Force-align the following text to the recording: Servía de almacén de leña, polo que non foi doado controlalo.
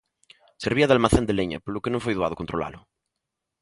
Servía 0.63 0.87
de 0.89 0.95
almacén 0.95 1.27
de 1.27 1.37
leña, 1.39 1.59
polo 1.65 1.81
que 1.83 1.91
non 1.93 2.03
foi 2.03 2.13
doado 2.15 2.39
controlalo. 2.41 2.79